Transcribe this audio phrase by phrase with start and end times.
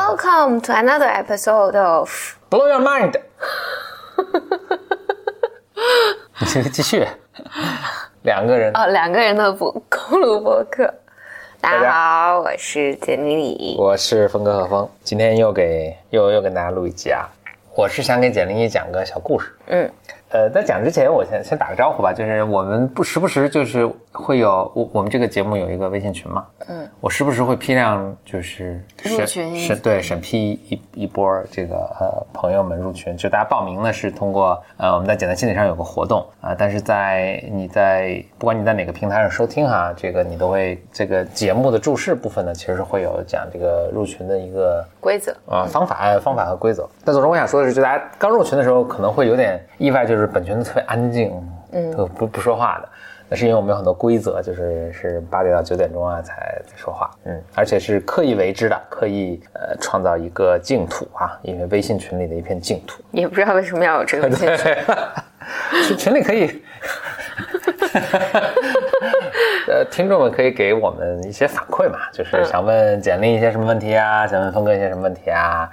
[0.00, 2.08] Welcome to another episode of
[2.48, 3.20] Blow Your Mind。
[6.40, 7.06] 你先继续。
[8.22, 10.90] 两个人，哦两个人的播公路博客。
[11.60, 13.76] 大家好，我是简丽丽。
[13.78, 17.28] 我是峰哥和峰，今天又给又又跟大家录一集啊。
[17.74, 19.54] 我是想给简玲一讲个小故事。
[19.66, 19.90] 嗯，
[20.30, 46.88] 呃，在讲之前，我先先打个招呼吧，就是我们不时不时就是会有我我们这个节目有一个微信群嘛，嗯，我时不时会批量就是审入群审对审批一一波这个呃朋友们入群，就大家报名呢是通过呃我们在简单心理上有个活动啊、但是在你在不管你在哪个平台上收听哈，这个你都会这个节目的注释部分呢，其实是会有讲这个入群的一个规则啊、方法、呃方法和规则。
[47.04, 51.30] 但总之，我想说的是，就大家刚入群的时候，可能会有点意外，就是本群特别安静，
[51.72, 52.88] 嗯，不不说话的。
[53.30, 56.34] 那是因为我们有很多规则，就是是八点到九点钟啊才
[56.66, 63.00] 才说话，嗯，而且是刻意为之的，刻意呃创造一个净土啊，因为微信群里的一片净土。
[63.12, 64.76] 也不知道为什么要有这个进去。
[65.86, 66.60] 群 群里可以，
[69.68, 75.70] 呃，听众们可以给我们一些反馈嘛，就是想问简历一些什么问题啊，想问峰哥一些什么问题啊，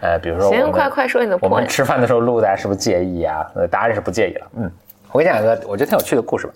[0.00, 1.66] 呃，比如说我行，们快快说你的我们。
[1.66, 3.50] 吃饭的时候录，大家是不是介意啊？
[3.56, 4.46] 呃，答案是不介意了。
[4.58, 4.70] 嗯，
[5.10, 6.52] 我给你讲一个我觉得挺有趣的故事吧。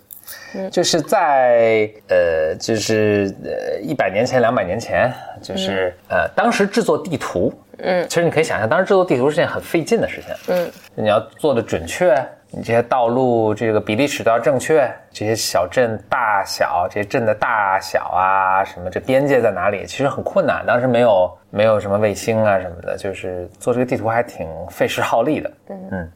[0.70, 12.14] 就是在呃，就是呃一百年前、两百年前，就是、呃，当时制作地图，嗯，其实你可以想象，当时制作地图是件很费劲的事情，嗯，你要做的准确，
[12.50, 20.64] 你这些道路这个比例尺都要正确，这些小镇大小，这些镇的大小啊，什么这边界在哪里，其实很困难。
[20.66, 25.50] 当时没有没有什么卫星啊什么的，就是做这个地图还挺费时耗力的，
[25.90, 26.10] 嗯。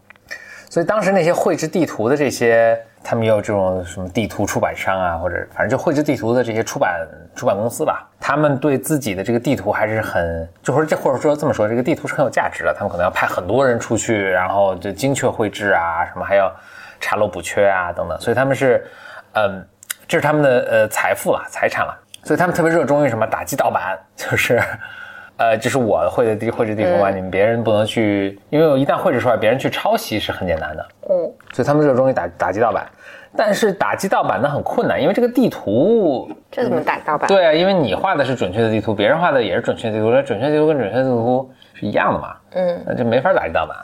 [0.70, 16.52] 所以当时那些绘制地图的这些，他们也有这种什么地图出版商啊，或者反正就绘制地图的这些出版出版公司吧，他们对自己的这个地图还是很，就或者这或者说这么说，这个地图是很有价值的，他们可能要派很多人出去，然后就精确绘制啊，什么还要
[17.00, 18.86] 查漏补缺啊等等，所以他们是，
[19.34, 19.66] 嗯，
[20.06, 24.62] 这是他们的呃财富了，财产了，所以他们特别热衷于什么打击盗版，就是。
[25.38, 30.87] 呃，这是我绘的地绘制地图嘛，你们别人不能去，因为我一旦绘制出来，别人去抄袭是很简单的。
[31.09, 32.87] 嗯，所以他们热衷于打打击盗版，
[33.37, 37.28] 但是打击盗版呢很困难，因为这个地图，这怎么打盗版？
[37.28, 43.76] 对啊，因为你画的是准确的地图，别人画的也是准确的地图，那准确地图跟准确地图是一样的嘛，嗯，那就没法打击盗版。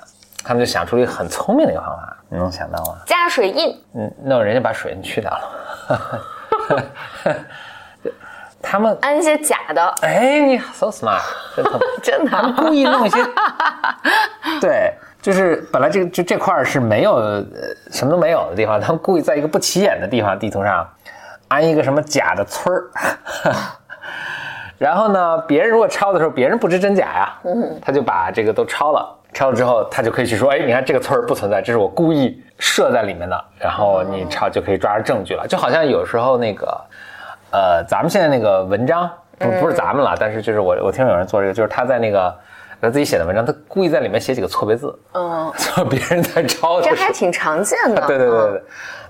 [0.46, 2.98] 他们就想出了一个很聪明的一个方法，你能想到吗？
[3.06, 3.74] 加水印。
[3.94, 6.20] 嗯，那人家把水印去掉了，
[8.64, 11.20] 他们安一些假的，哎，你 so smart，
[11.54, 11.80] 真聪明。
[12.02, 12.54] 真的啊。
[12.56, 13.18] 故意弄一些，
[14.60, 17.44] 对，就是本来这个就这块是没有呃
[17.90, 20.88] 什么都没有的地方，他们故意在一个不起眼的地方地图上
[21.48, 22.90] 安一个什么假的村儿，
[24.78, 27.34] 然后呢，别人如果抄的时候，别人不知真假呀，
[27.80, 29.20] 他就把这个都抄了。
[29.32, 35.44] 抄了之后，他就可以去说：“哎，你看这个村儿不存在，这是我故意设在里面的。”然后你抄就可以抓着证据了。
[35.44, 36.80] 就好像有时候那个，
[37.54, 42.36] 呃，咱们现在那个文章不不是咱们了，但是就是我我听有人做这个，就是他在那个
[42.82, 48.02] 他自己写的文章，他故意在里面写几个错别字，嗯， 就别人在抄这还挺常见的。
[48.08, 48.62] 对对对对对，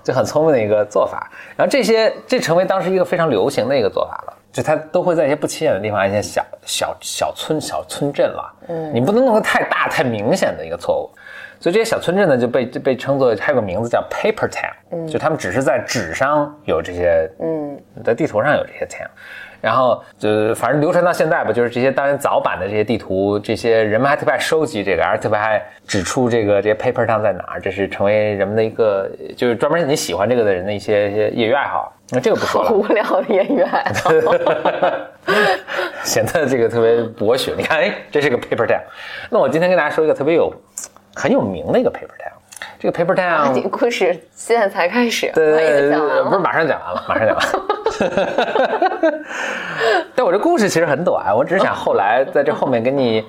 [0.03, 1.27] 就很聪明的一个做法。
[1.57, 8.53] 然后这些这成为当时一个非常流行的一个做法了，就他都会在一些不起眼的地方，一些小小小村小村镇了。
[8.67, 11.09] 嗯，你不能弄得太大太明显的一个错误。
[11.59, 19.07] 所以这些小村镇呢，就被就被称作还有个名字叫 paper town，、嗯、就他们只是在纸上有这些，嗯，在地图上有这些 town，
[19.61, 31.91] 然后就反正流传到现在吧，就是这些当然早版的这些地图，这些人们还特别爱收集这个，而特别爱指出这个这些 paper town 在哪儿，这是成为人们的一个就是专门你喜欢这个的人的一些一些业余爱好。
[32.11, 34.11] 那这个不说了，无聊的业余爱好。
[36.03, 37.55] 显得这个特别博学。
[37.57, 38.79] 你看，哎，这是个 paper town。
[39.31, 40.53] 那我今天跟大家说一个特别有
[41.15, 42.33] 很有名的一个 paper town。
[42.79, 46.23] 这个 paper 啊 town，你故事现在才开始，对我已经讲完。
[46.25, 47.51] 不是马上讲完了，马上讲完了。
[50.15, 53.23] 但我这故事其实很短，我只是想后来在这后面跟你，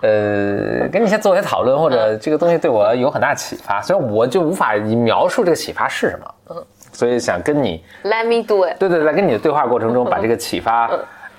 [0.00, 3.80] 呃，跟你先做一些讨论，或者这个东西对我有很大启发。
[3.80, 8.78] 虽然我就无法以描述这个启发是什么，嗯，所以想跟你，Let me do it。
[8.78, 10.90] 对对，在跟你的对话过程中，把这个启发。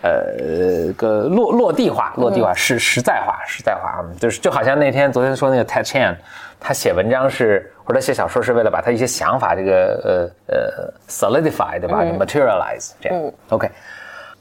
[0.06, 6.16] 呃，个落落地化，落地化实实在化，实在化啊，就是就好像那天昨天说那个 Ted Chan，
[6.60, 13.68] 他写文章是或者写小说是为了把他一些想法这个呃呃 solidify 对吧、materialize 这样、OK，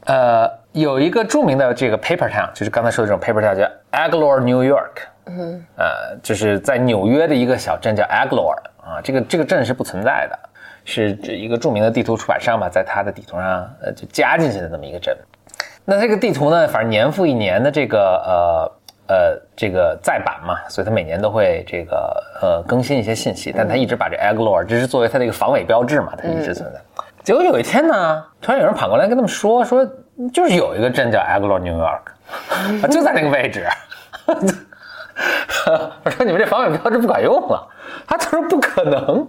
[0.04, 10.38] 呃，有一个著名的这个 paper town，就是刚才说的这种 paper town 叫 Aglor, New York，嗯，呃，就是在纽约的一个小镇叫 Aglor 啊，这个这个镇是不存在的，
[10.84, 15.16] 是一个著名的地图出版商吧，在他的地图上呃就加进去的这么一个镇。
[15.84, 17.98] 那这个地图呢，反正年复一年的这个
[19.08, 26.80] 呃呃这个再版嘛，所以它每年都会这个呃更新一些信息，但它一直把这 Aglor 这是作为它的一个防伪标志嘛，它一直存在。
[27.22, 29.86] 结果有一天呢，突然有人跑过来跟他们说说，
[30.32, 33.66] 就是有一个镇叫 Aglor New York， 就在那个位置。
[36.04, 37.68] 我说你们这防伪标志不管用了，
[38.06, 39.26] 他他说不可能，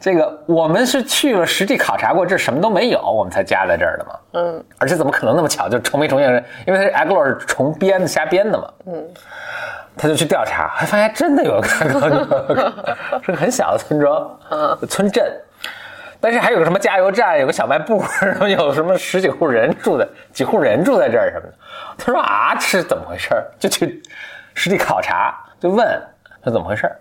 [0.00, 4.12] 这个我们是去了实地考察过，这什么都没有，我们才加在这儿的嘛。
[4.32, 6.44] 嗯，而且怎么可能那么巧就重没重现？
[6.66, 8.70] 因为他是 Aglor 是重编的瞎编的嘛。
[8.86, 9.08] 嗯，
[9.96, 11.66] 他就去调查，还发现真的有个
[13.22, 14.38] 是个很小的村庄，
[14.88, 15.24] 村镇，
[16.20, 21.54] 但是还有个什么加油站，有个小卖部， 然后有什么十几户人住在，几户人住在这儿什么的。
[21.96, 23.30] 他说啊，这是怎么回事？
[23.58, 24.02] 就去。
[24.56, 25.84] 实地考察就问
[26.44, 26.96] 是怎么回事儿，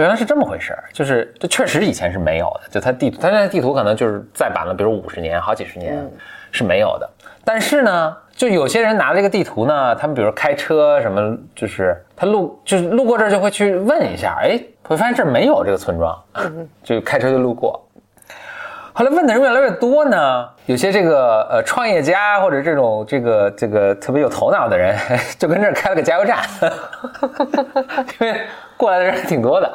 [0.00, 6.08] 原来是这么回事儿，就是这确实以前是没有的，就它地图，它现在地图可能就是再版了，比如五十年、好几十年
[6.50, 7.08] 是没有的。
[7.44, 16.16] 但是呢，就有些人拿这个地图呢，他们比如开车什么，就是他路就是路过这儿就会去问一下，哎，会发现这儿没有这个村庄，
[16.82, 17.84] 就开车就路过。
[18.94, 24.98] 后来问的人越来越多呢，有些这个呃创业家或者这种这个这个特别有头脑的人，
[25.38, 26.40] 就跟这儿开了个加油站，
[28.20, 28.40] 因为
[28.76, 29.72] 过来的人挺多的，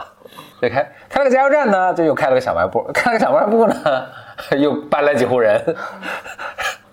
[0.61, 4.05] 就开开了个加油站呢，就又开了个小卖部，开了个小卖部呢，
[4.55, 5.75] 又搬来几户人，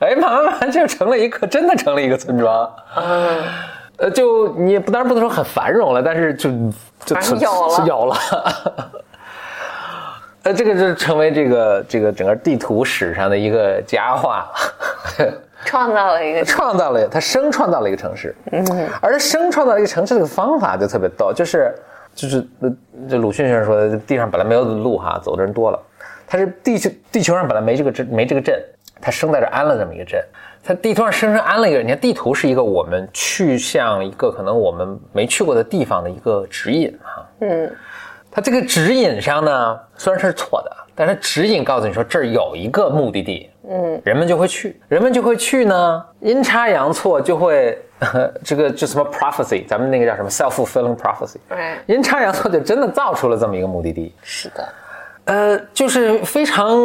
[0.01, 2.73] 哎，慢慢慢就成了一个真的成了一个村庄，
[3.99, 6.51] 呃，就你不当然不能说很繁荣了，但是就
[7.05, 7.87] 就有了。
[7.87, 8.17] 有了。
[10.45, 14.47] 呃，这个就成为这个这个整个地图史上的一个佳话。
[15.19, 15.33] 了，
[15.65, 21.75] 创造了一个 创造了，他生创造了一个城市，嗯，而生创造一个城市这个方法就特别逗，就是
[22.15, 22.47] 就是
[23.09, 25.81] 这鲁迅先生说的，地上本来没有路哈，走的人多了，
[26.27, 28.63] 他是地球地球上本来没这个镇没这个镇，
[29.01, 30.23] 他生在这安了这么一个镇，
[30.63, 37.73] 他地图上生生安了一个，你看地图是一个我们去向一个可能我们没去过的地方的一个指引哈，嗯。
[38.35, 47.79] 它这个指引上呢，虽然是错的，但是指引告诉你说这儿有一个目的地，嗯，人们就会去，人们就会去呢，阴差阳错就会，
[48.43, 54.13] 这个就什么 prophecy，咱们那个叫什么 self-fulfilling prophecy，对，阴差阳错就真的造出了这么一个目的地。
[54.23, 54.69] 是的，
[55.27, 56.77] 呃，就是非常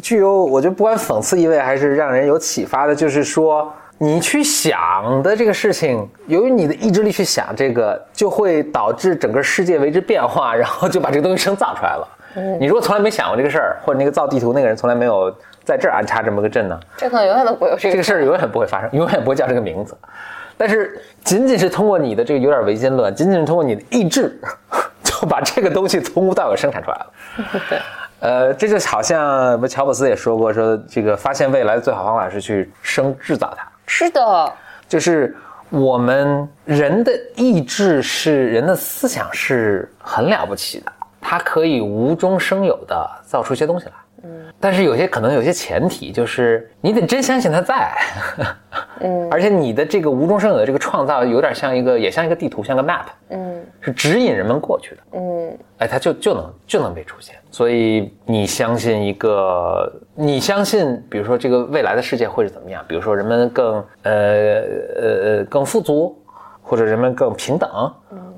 [0.00, 3.74] 具有，我觉得不管讽刺意味还是让人有启发的，就是说。
[3.98, 12.08] 你去想的这个事情，由于你的意志力去想这个，就会导致整个世界为之变化，然后就把这个东西生造出来了。
[12.34, 15.34] 嗯，你如果从来没想过这个事儿，或者那个造地图那个人从来没有
[15.64, 19.96] 在这儿安插这么个阵呢，这可能永远都不会有这个这个事儿，永远不会发生，永远不会叫这个名字。
[20.58, 24.38] 但是仅仅是通过你的这个有点唯心论，仅仅是通过你的意志，
[25.02, 27.06] 就把这个东西从无到有生 产出来了。
[27.70, 27.78] 对，
[28.20, 33.66] 呃，这就好像不乔布斯也说过，说这个发现未来的最好方法是去生制造它。
[33.86, 34.52] 是的，
[34.88, 35.34] 就是
[35.70, 43.92] 我们人的意志是人的思想是很了不起的，它可以无中生有的造出一些东西来。
[44.58, 47.92] 但是有些可能有些前提，就是你得真相信它在，
[49.00, 57.36] 嗯， 而且你的这个无中生有的这个创造，有点像一个，也像一个地图，像个 map，嗯，是指引人们过去的，嗯，哎，它就就能就能被出现。
[57.50, 62.84] 所以你相信一个，你相信，比如说这个未来的世界会是怎么样？
[62.88, 64.12] 比如说人们更呃
[64.96, 66.18] 呃呃更富足，
[66.62, 67.70] 或者人们更平等，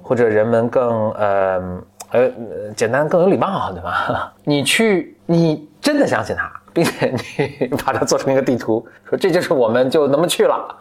[0.03, 1.81] 或者人们更呃。
[2.11, 2.31] 呃，
[2.75, 4.33] 简单更有礼貌，对吧？
[4.45, 7.13] 你去，你真的相信他，并且
[7.61, 10.77] 你把它做成一个地图，说这就是我们就那么去了，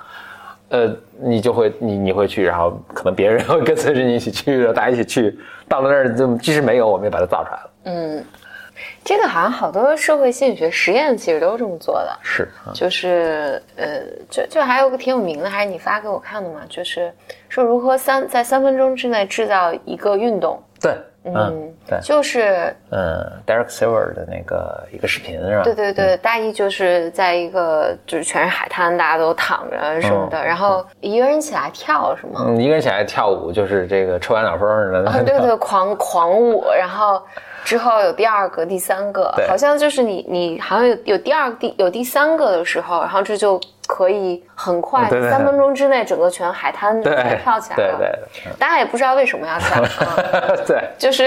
[0.69, 7.69] 呃，你就会，你你会去，然后可能别人会跟随着你一起去，大家一起去，到了那儿就即使没有，我们也把它造出来了。
[7.84, 8.24] 嗯，
[9.03, 17.12] 这个好像好多社会心理学实验其实都是这么做的，是，就是呃，就就还有个挺有名的，还是你发给我看的嘛，就是
[17.50, 20.96] 说如何三在三分钟之内制造一个运动，对。
[21.36, 25.63] 嗯，对，就是嗯，Derek Silver 的那个一个视频是吧？
[25.63, 32.46] 对对对，大意就是在一个就是全是海滩，大家都躺着什么的，然后一个人起来跳是吗？
[32.48, 37.22] 嗯，一个人起来跳舞就是这个抽完脑风似的，对对，狂狂舞，然后
[37.67, 43.59] 之后有第二个、第三个，好像就是你你好像有有第二第有第三个的时候，然后这就。
[43.89, 47.97] 可以很快，三分钟之内，整个全海滩就跳起来了。
[47.97, 48.12] 对
[48.43, 49.81] 对，大家也不知道为什么要跳。
[50.67, 51.25] 对，就是，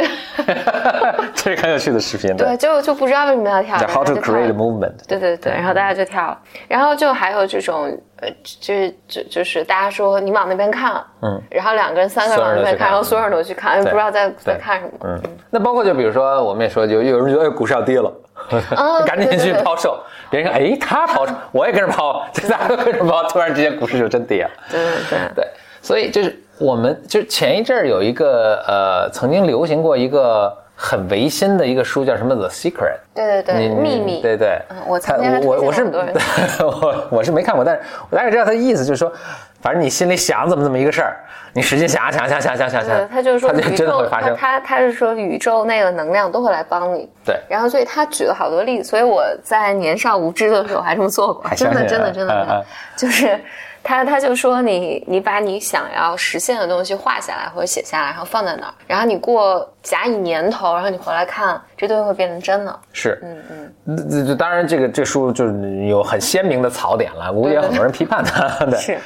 [1.35, 2.37] 这是很有趣的视频。
[2.37, 3.79] 对，就就不知道为什么要跳。
[3.89, 4.93] How to create movement？
[5.09, 14.93] 对对对，然后大家就跳，然后就还有这种呃，就是就就是大家说你往那边看，嗯，然后两个人、三个人往那边看，然后所有人都去看，不知道在在看什么。
[15.05, 18.13] 嗯，那包括就比如说，我们也说，就有人觉得股市要跌了，
[19.07, 19.99] 赶紧去抛售。
[20.31, 24.51] 别人说，哎，他抛，我也跟着抛，这大家都跟着抛，突然之间股市就真跌了。
[24.71, 25.49] 对对对 对，
[25.81, 30.57] 所以就是我们就是前一阵儿有一个呃，曾经流行过一个。
[30.83, 32.73] 很唯心的一个书叫什么《The Secret》？
[33.15, 34.23] 对对对，秘密。
[34.23, 35.85] 对对，我曾经我我是
[36.65, 39.13] 我我是没看过，但是我大概知道他的意思，就是说，
[39.61, 41.21] 反正你心里想怎么怎么一个事儿，
[41.53, 47.07] 你使劲想想想想想想想，他就是说宇宙他他是说宇宙那个能量都会来帮你。
[47.27, 52.65] 对，然后所以他举了好多例子，所以我在年少无知的时候还这么做过，真的真的真的，
[52.97, 53.39] 就是。
[53.83, 62.79] 他他就说你你把你想要实现的东西画下来或者写下来，然后放在那儿，然后你过甲乙年头，然后你回来看，这东西会变成真的。
[62.93, 64.27] 是，嗯嗯。
[64.27, 68.49] 这当然，这个这书就是有很鲜明的槽点了，估计也很多人批判他。
[68.67, 68.79] 对。
[68.79, 68.99] 是。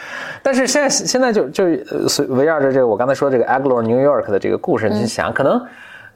[0.43, 1.64] 但是现在现在就就
[2.28, 5.64] 围绕着这个我刚才说这个 Aglo New York 的这个故事，你想，可能，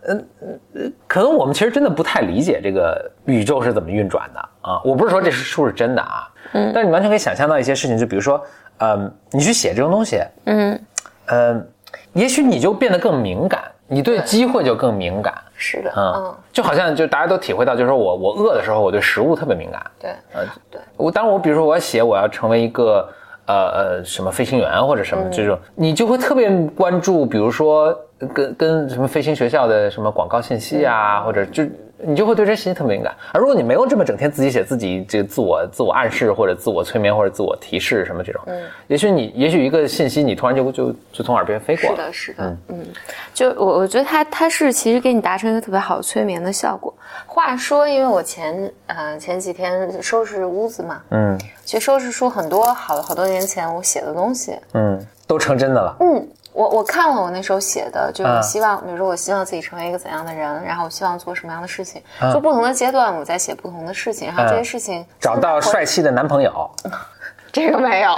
[0.06, 0.28] 嗯
[0.74, 4.80] 嗯，可能我们其实真的不太理解这个宇宙是怎么运转的啊。
[4.84, 6.28] 我不是说这是书是真的啊。
[6.52, 8.40] 嗯，但是你完全可以想象到一些事情，就比如说，
[8.78, 10.80] 嗯，你去写这种东西，嗯，
[11.26, 11.68] 嗯，
[12.12, 15.34] 也许你就变得更敏感，你对机会就更敏感。
[15.60, 19.84] 是的，嗯，就好像就大家都体会到，就是说我我饿的时候，我对食物特别敏感。
[19.98, 23.12] 对，呃，对我，当然我比如说我要写我要成为一个
[23.48, 27.92] 呃呃什么飞行员或者什么这种，你就会特别关注，比如说
[28.32, 31.64] 跟跟什么飞行学校的什么广告信息啊，或者就。
[32.00, 42.86] 你就会对这信息特别敏感，而如果你没有这么整天自己写自己这个自我自我暗示或者自我催眠或者自我提示什么这种，嗯，也许你也许一个信息你突然就就就从耳边飞过，是的，是的，嗯，
[43.34, 46.94] 就我我觉得它它是其实给你达成一个特别好的催眠的效果。
[47.26, 56.28] 话说，因为我前呃前几天收拾屋子嘛，嗯，其实收拾出很多好好多年前我写的东西，嗯，都成真的了，嗯。
[56.58, 66.68] 我我看了我那时候写的，就是希望，比如说我希望自己成为一个怎样的人，然后我希望做什么样的事情，就不同的阶段我在写不同的事情，然后这些事情找到帅气的男朋友，
[67.52, 68.12] 这个没有，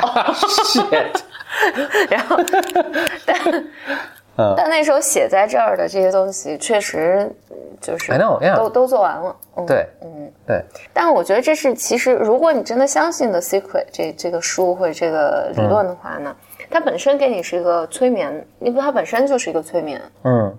[2.08, 2.38] 然后
[3.26, 3.36] 但
[4.56, 7.30] 但那时候写在这儿的这些东西确实
[7.78, 8.10] 就是
[8.56, 10.32] 都都做完了，对，嗯。
[10.46, 16.34] 对，但我觉得这是其实如果你真的相信的 secret 这这个书或者这个理论的话呢。
[16.70, 20.00] 它本身给你是一个催眠，因为它本身就是一个催眠。
[20.22, 20.56] 嗯，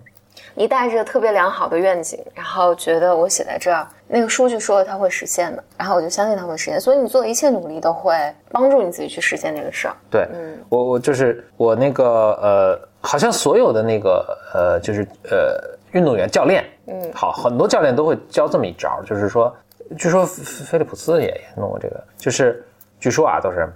[0.53, 8.13] 你带着特别良好的愿景，然后觉得我写在这儿，那个书就说它会实现的，然后我就相信它会实现，所以你做的一切努力都会
[8.51, 9.95] 帮助你自己去实现这个事儿。
[10.09, 12.05] 对，嗯，我我就是我那个
[12.41, 19.55] 呃，好像所有的那个呃，就是呃，运动员教练，嗯，好，很多教练都会教这么一招，就是说，
[19.97, 22.61] 据说菲利普斯也也弄过这个，就是
[22.99, 23.67] 据说啊，都是。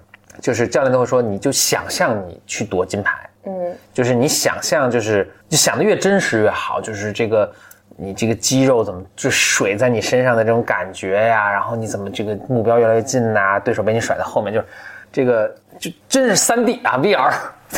[0.42, 7.52] 就是教练都会说，你就想象你去夺金牌，嗯，就是你想象，就是你想的越真实越好，就是这个
[7.98, 14.66] 你这个肌肉怎么就水在你身上的这种感觉呀，然后你怎么这个目标越来越近呐，对手被你甩在后面，就是
[15.12, 17.34] 这个就真是三 D 啊 VR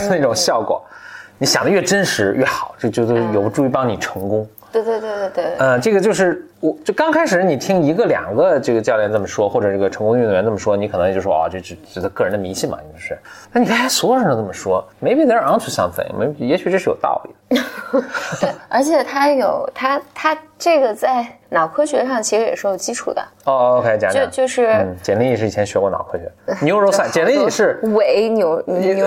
[0.09, 0.83] 那种效果，
[1.37, 4.47] 你想的越真实越好，这就都有助于帮你成功。
[4.83, 6.43] 对对对对对，嗯，这个就是。
[6.59, 13.15] 我就刚开始，你听一个两个这个教练这么说，或者这个成功运动员这么说，你可能就说啊，这只是他个人的迷信嘛，就是。
[13.51, 17.63] 那你看，所有人都这么说，maybe they're onto something，maybe，也许这是有道理的。
[18.39, 21.25] 对，而且他有他他这个在。
[21.49, 23.77] 脑科学上其实也是有基础的哦。
[23.79, 26.29] OK，讲讲，就就是简历是以前学过脑科学，
[26.61, 27.09] neuroscience。
[27.09, 28.61] 简历是伪牛，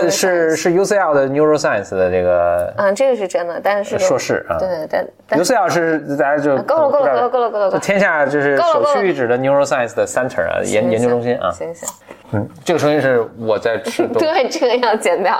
[0.08, 2.72] 是是 UCL 的 neuroscience 的这个。
[2.78, 4.56] 嗯，这个是真的，但是硕士啊。
[4.58, 4.86] 对对
[5.28, 11.50] 对，UCL 是大家就够了够了够了够了够了，天下就是首屈一指的 neuroscience 的 center 啊，研研究中心啊。
[11.50, 11.86] 行行，
[12.32, 14.08] 嗯，这个声音是我在吃。
[14.16, 15.38] 对，这个要剪掉。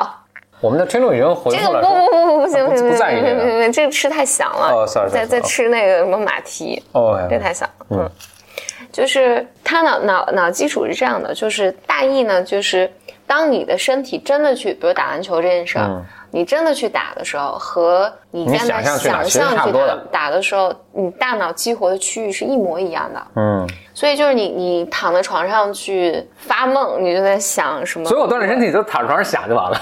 [0.61, 4.73] 我们的听众已经回复了，这个不不不不不行不行，不在意这个，这个吃太响了。
[4.75, 7.69] 哦，sorry，在在吃那个什么马蹄，哦，这太响。
[7.89, 8.09] 嗯，
[8.93, 12.91] 就是他脑脑脑基础是这样的，就是大意呢，就是
[13.27, 19.09] 当你的身体真的去，比如打篮球这件事儿，你真的去打的时候，和你在那想象去
[19.73, 23.27] 打打的时候，你大脑激活的区域是一模一样的。
[23.37, 28.05] 嗯，所以就是你你躺在床上去发梦，你就在想什么？
[28.05, 29.81] 所以我锻炼身体就躺床上想就完了。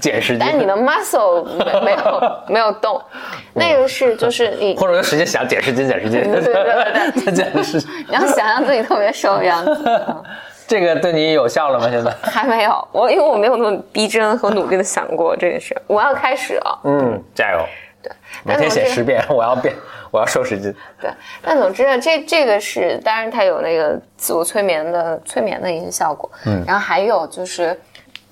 [0.00, 3.00] 减十斤，但你的 muscle 没没有没有动，
[3.54, 10.00] 那个是就是你或者用时间想减十斤减十斤，对对对，减十斤你要想象自己特别瘦的样子，
[10.66, 11.88] 这个对你有效了吗？
[11.90, 12.10] 现在？
[12.22, 17.58] 还没有，我因为我没有那么逼真和努力的想过这件事，我要开始了，嗯，加油，
[18.02, 18.10] 对，
[18.42, 19.74] 每天写十遍，我要变，
[20.10, 20.74] 我要瘦十斤。
[21.00, 21.10] 对，
[21.42, 26.30] 但总之呢，这这个是，当然它有那个自我催眠的催眠的一些效果。
[26.46, 27.78] 嗯，然后还有就是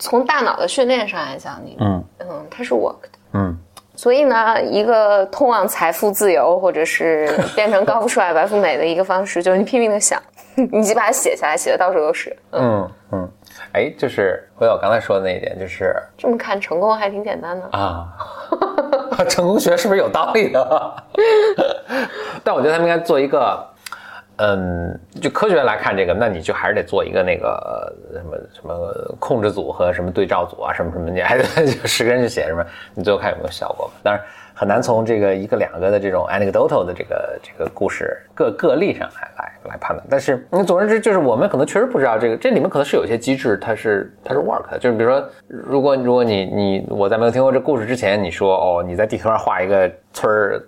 [0.03, 3.09] 从大脑的训练上来讲，你嗯嗯，它是 work 的。
[3.35, 3.57] 嗯，
[3.95, 10.21] 所以呢，一个通往财富自由或者是 变成高富帅白富美的一个方式，就是你拼命的想，
[10.73, 12.37] 你就把它写下来，写的到处都是。
[12.51, 13.31] 嗯嗯。
[13.71, 18.09] 哎，就是回到我刚才说的那一点，就是这么看成功还挺简单的啊。
[19.31, 20.95] 成功学是不是有道理的？
[22.43, 23.65] 但我觉得他们应该做一个，
[24.37, 33.93] 嗯，就科学来看这个，那你就还是得做一个那个什么什么控制组和什么对照组啊，什么什么，你还得就十个人去写什么，你最后看有没有效果嘛。
[34.03, 34.23] 当然。
[34.55, 50.63] 很难从这个一个两个的这种 anecdotal 的这个这个故事个个例上来来来判断，但是你总而言之就是我们可能确实不知道这个这里面可能是有些机制，它是它是 work 的，就是比如说如果如果你你我在没有听过这故事之前，你说哦你在地图上画一个村儿，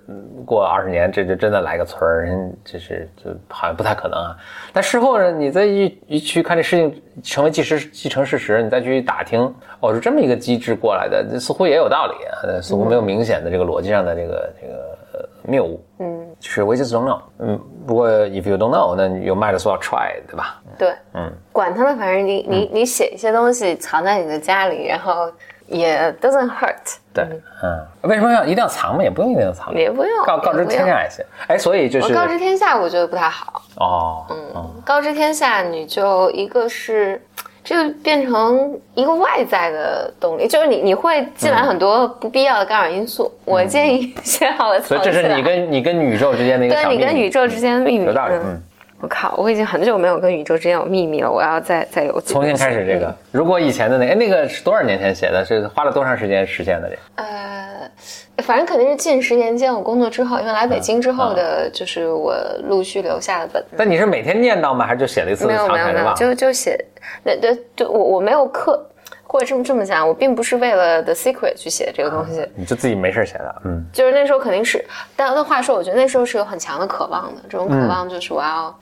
[0.44, 2.28] 过二十年这就真的来个村儿，
[2.64, 4.36] 这是就好像不太可能啊。
[4.74, 9.40] 但事后呢，你再一一去看这事情成为既实既成事实，你再去打听
[9.80, 13.94] 哦是这么一个机制过来的，似乎也有道理，似乎没有明显的这个逻辑。
[13.94, 20.60] 上的这个这个谬误，嗯，就是 we just don't know，嗯，不过 if you don't know，那 you might as well try，对吧？
[20.76, 25.32] 对，嗯，管他呢，反正你你你写一些东西藏在你的家里，然后
[25.68, 26.98] 也 doesn't hurt。
[27.14, 27.24] 对，
[27.62, 29.02] 嗯，为什么要一定要藏嘛？
[29.02, 31.24] 也不用一定要藏，也不用告告知天下也行。
[31.48, 33.62] 哎，所以就是告知天下，我觉得不太好。
[33.76, 37.18] 哦，嗯，告知天下，你就一个是。
[37.64, 43.32] 这个变成一个外在的动力，就是你你会进来很多不必要的干扰因素。
[43.46, 48.04] 我建议写好了，所以这是你跟你跟宇宙之间的一个对，你跟宇宙之间的秘密。
[48.04, 48.34] 有道理。
[48.34, 48.62] 嗯。
[49.04, 49.34] 我靠！
[49.36, 51.30] 我已经很久没有跟宇宙之间有秘密了。
[51.30, 53.14] 我要再再有重新开始这个。
[53.30, 55.44] 如果以前的那哎，那个是多少年前写的？
[55.44, 56.88] 是花了多长时间实现的？
[56.88, 57.90] 这呃，
[58.38, 62.34] 反正肯定是近十年间我工作之后，因为来北京之后的，就是我
[62.66, 63.68] 陆续留下的本子。
[63.76, 64.86] 但你是每天念叨吗？
[64.86, 65.46] 还是就写了一次？
[65.46, 66.82] 没有没有没有，就就写。
[67.22, 68.82] 那对对，我我没有课，
[69.24, 72.48] 或者这么这么讲，我并不是为了 The Secret 去写这个东西。
[72.56, 73.84] 你就自己没事写的，嗯。
[73.92, 74.82] 就是那时候肯定是，
[75.14, 77.42] 但那话说，我觉得那时候是有很强的渴望的。
[77.50, 78.74] 这种渴望就是我要。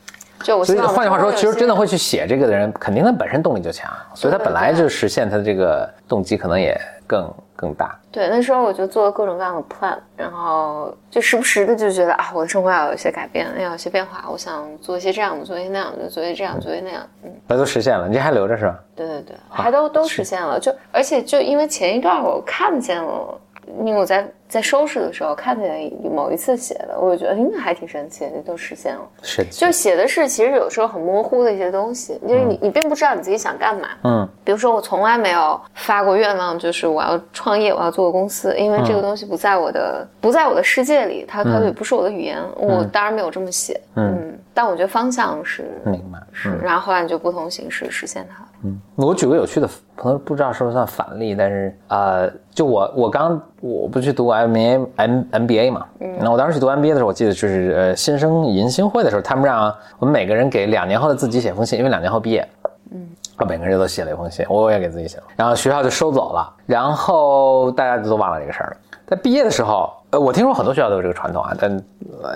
[0.43, 7.99] 就我所以换句话说，其实真的会去写这个的人，肯定他本身动力就强，所以他本来就实现他的这个动机可能也更更大。
[8.11, 17.03] 对，那时候我就做了各种各样的 plan，然后就时不时的就觉得啊，我的生活要有一些改变，要有些变化，我想做一些这样的，做一些那样的，做一些这样，做一些那样。
[17.25, 18.79] 嗯，那都实现了，你还留着是吧？
[18.95, 23.39] 对对对，还都都实现了，就而且就因为前一段我看见了。
[23.79, 29.01] 因为我在在收拾的时候看见某一次写的，我就觉得应该还挺神奇，的，都实现了。
[29.23, 33.89] 是，就写的是其实有时候很模糊的一些东西，因为你你并不知道你自己想干嘛。
[34.05, 43.81] 嗯，比如说我从来没有发过愿望，就是我要创业，我要做个公司，因为这个东西不在我的不在我的世界里，它它也不是我的语言，我当然没有这么写。
[43.97, 48.45] 嗯，但我觉得方向是明白，是，然后后来你就不同形式实现它。
[48.65, 52.23] 嗯，我举个有趣的，可能不知道是不是算反例，但是啊，
[52.55, 62.49] 就我我刚我不去读 M A M M B A 嘛，嗯，那我当时去读 M B A 的时候，我记得就是呃新生迎新会的时候，他们让我们每个人给两年后的自己写封信，因为两年后毕业，
[62.93, 68.77] 嗯，我每个人都写了一封信，我也给自己写了，然后学校就收走了，然后大家都忘了这个事儿了。
[69.09, 71.77] 在毕业的时候，呃，我听说很多学校都有这个传统啊，但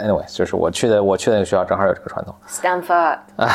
[0.02, 3.48] anyway，就是我去的我去的那个学校正好有这个传统，Stanford，哎。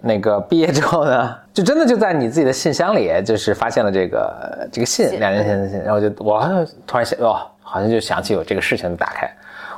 [0.00, 6.40] 那个毕业之后呢， 就真的就在你自己的信箱里，就是发现了这个这个信，两年前的信，然后就我
[6.86, 9.30] 突然想，哦，好像就想起有这个事情，打开，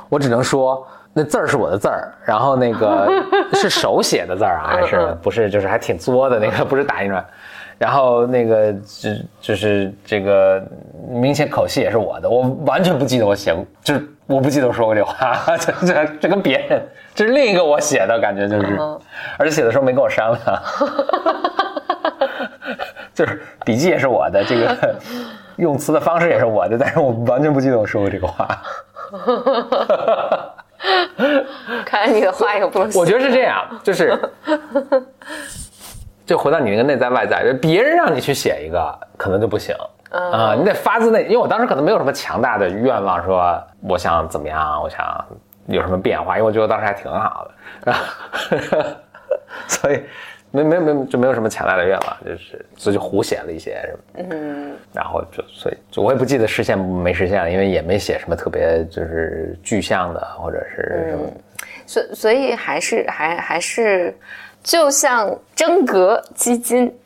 [0.09, 3.09] 我只能说那字儿是我的字儿，然后那个
[3.53, 5.49] 是手写的字儿啊，还是不是？
[5.49, 7.25] 就是还挺作的那个，不是打印出来，
[7.81, 9.09] 然后那个就
[9.41, 10.63] 就是这个
[11.09, 16.79] 明显口气也是我的，我完全不记得我写过，就是我不记得我说过 这话，这这这跟别人。
[17.15, 18.77] 这是另一个我写的感觉，就是，
[19.35, 20.61] 而且写的时候没跟我商量，
[23.15, 24.95] 就是笔记也是我的，这个
[25.57, 28.61] 用词的方式也是我的，但是我完全不记得我说过这个话。
[31.85, 32.89] 看来你的话也不能。
[32.95, 34.17] 我觉得是这样，就是，
[36.31, 39.75] 就回到你那个内在外在，别人让你去写一个，可能就不行
[40.09, 45.25] 啊，你得发自内，因为我当时可能没有什么强大的愿望，说我想怎么样，我想。
[45.67, 46.37] 有什么变化？
[46.37, 47.47] 因为我觉得当时还挺好
[47.85, 47.95] 的，
[49.67, 50.01] 所以
[50.49, 61.31] 没没没就没有什么强大的愿望，就是所以就胡写了一些什么，嗯，然后就所以就我也不记得实现没实现了，因为也没写什么特别就是具象的或者是什么，
[61.85, 64.17] 所所以还是还还是
[64.63, 66.93] 就像真格基金。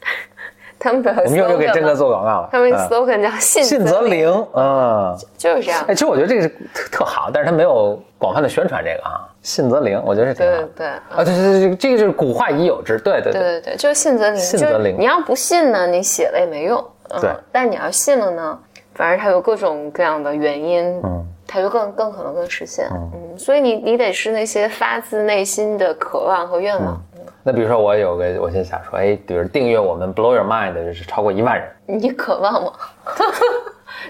[0.78, 2.50] 他们我们又又给真格做广告了。
[2.52, 5.84] 他们 slogan 叫“信信则灵”，嗯，就是这样。
[5.88, 10.58] 哎，其实我觉得这个是特特好，但是他没有广泛的宣传这个啊，“信则灵”，我觉得是挺好。
[10.58, 11.34] 对对啊，对对
[11.70, 14.38] 对，这个就是古话已有之，对对对对对，就是“信则灵”。
[14.38, 14.96] 信则灵。
[15.00, 16.86] 你要不信呢，你写了也没用。
[17.20, 17.32] 对。
[17.52, 18.60] 但你要信了呢，
[18.94, 22.88] 反正它有各种各样的原因，嗯，它就更更可能更实现。
[22.92, 27.02] 嗯，所以你你得是那些发自内心的渴望和愿望。
[27.48, 32.74] 那比如说，我有个，我先想说，哎，比如订阅我们 Blow Your Mind 的是超过一万人，你渴望吗？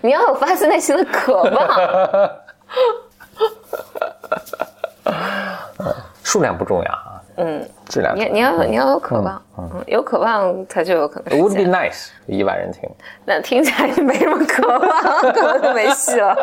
[0.02, 1.52] 你要有发自内心的渴望。
[6.24, 8.16] 数量不重要啊，嗯，质量。
[8.16, 11.38] 你你要你要有渴望，嗯，有渴望它就有可能。
[11.38, 12.90] It Would be nice，一万人听。
[13.26, 14.80] 那听起来就没什么渴望，
[15.34, 16.36] 可能就没戏了。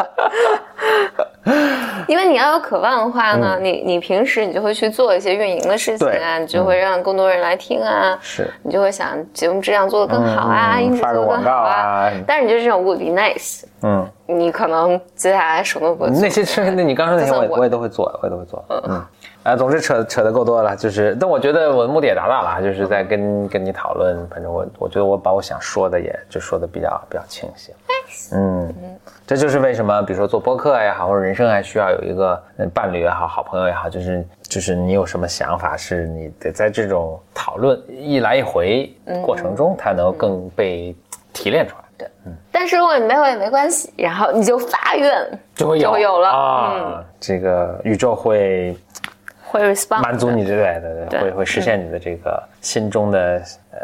[2.09, 12.11] 因为你要有渴望的话呢，你你平时你就会去做一些运营的事情啊，你就会让更多人来听啊，是你就会想节目质量做得更好啊，音质做得更好啊。
[12.26, 16.11] 但是你就是这种 would be nice，嗯，你可能接下来什么都不会。
[16.11, 19.05] 那些事那你刚说那些我我也都会做，我也都会做，嗯。
[19.42, 27.72] 啊，总之扯扯的够多了，就是，但我觉得我的目的也达到了，就是在跟跟你讨论，反正我我觉得我把我想说的也就说的比较比较清晰。
[28.33, 28.72] 嗯，
[29.26, 32.40] 这就是为什么，比如说做播客也好，或者人生还需要有一个
[32.72, 40.94] 伴侣也好，好朋友也好，就是就是你有什么想法，是你得在这种讨论一来一回过程中，它能更被
[41.33, 41.85] 提炼出来。
[41.98, 42.33] 对，嗯。
[42.52, 48.76] 但是如果你没有也没关系，然后你就发愿，就会有就有了啊，这个宇宙会。
[49.53, 53.79] 会 respond，满足你，对对对对，会会实现你的这个心中的呃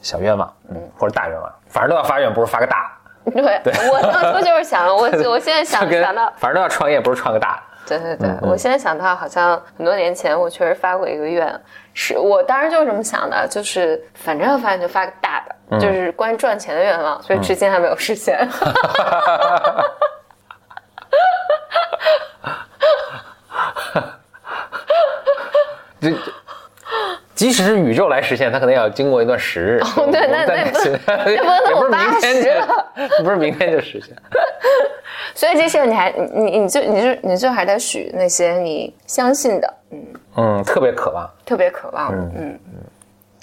[0.00, 2.96] 小愿望，嗯，或者大愿望，反正都要发愿，不如发个大。
[3.34, 7.60] 对，对我当初就是想，我 我现在想想到，反正都要创业，不如创个大。
[7.86, 11.60] 对对对，我现在想到，好像很多年前我确实发过一个愿，
[11.92, 18.38] 是我当时就是这么想的，就是反正要发愿就发个大的，就是关于赚钱的愿望，所以至今还没有实现。
[26.00, 26.12] 这，
[27.34, 29.80] 即使是宇宙来实现，它可能也要经过一段时日。
[29.80, 30.90] 哦，对，那那不是，
[31.30, 31.40] 也
[31.74, 32.50] 不是明天就，
[33.24, 34.16] 不是明天就实现。
[35.34, 42.84] 所以这事你还你你就你就你就还得许那些你相信的，嗯嗯，特别渴望，特别渴望，嗯嗯嗯。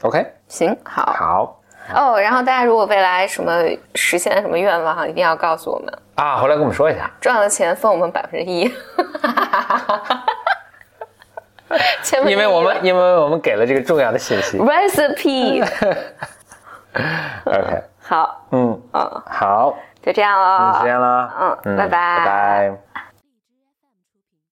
[0.04, 1.62] OK，行，好，好。
[1.96, 3.64] 哦，然后大家如果未来什么
[3.96, 7.10] 实现什么愿望，一定要告诉我们啊，回来跟我们说一下。
[7.22, 8.70] 赚了钱分我们百分之一。
[12.28, 15.64] 因为我们因为我们给了这个重要的信息，recipe。
[17.46, 22.72] OK，好，嗯，嗯，好，就这样了，就这样了，嗯，拜拜，拜拜。